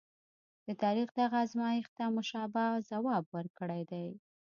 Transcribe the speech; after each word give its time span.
د 0.65 0.67
تاریخ 0.83 1.09
دغه 1.19 1.37
ازمایښت 1.45 1.91
ته 1.97 2.05
مشابه 2.17 2.65
ځواب 2.89 3.23
ورکړی 3.37 3.81
دی. 3.91 4.07